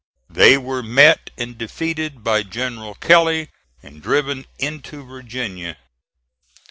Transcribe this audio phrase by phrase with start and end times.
[0.31, 3.49] They were met and defeated by General Kelley
[3.83, 5.77] and driven into Virginia.